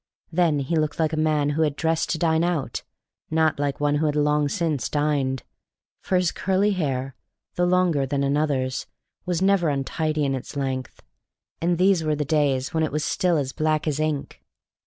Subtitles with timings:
[0.31, 2.81] Then he looked like a man who had dressed to dine out,
[3.29, 5.43] not like one who had long since dined;
[6.01, 7.13] for his curly hair,
[7.53, 8.87] though longer that another's,
[9.27, 11.03] was never untidy in its length;
[11.61, 14.41] and these were the days when it was still as black as ink.